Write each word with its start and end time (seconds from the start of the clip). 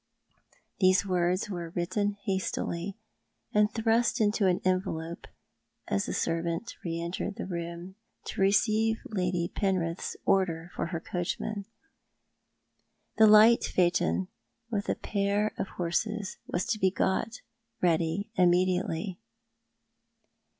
Those 0.79 1.05
words 1.05 1.47
were 1.47 1.69
written 1.75 2.17
hastily, 2.25 2.97
and 3.53 3.71
thrust 3.71 4.19
into 4.19 4.47
an 4.47 4.59
envelope 4.65 5.27
as 5.87 6.07
the 6.07 6.13
servant 6.15 6.75
re 6.83 6.99
entered 6.99 7.35
the 7.35 7.45
room 7.45 7.93
to 8.25 8.41
receive 8.41 8.97
Lady 9.05 9.47
Penrith's 9.49 10.17
order 10.25 10.71
for 10.75 10.87
her 10.87 10.99
coachman. 10.99 11.65
The 13.19 13.27
light 13.27 13.63
phaeton, 13.65 14.29
with 14.71 14.89
a 14.89 14.95
pair 14.95 15.53
of 15.59 15.67
horses, 15.67 16.37
was 16.47 16.65
to 16.65 16.79
be 16.79 16.89
got 16.89 17.41
ready 17.79 18.31
immediately. 18.33 19.19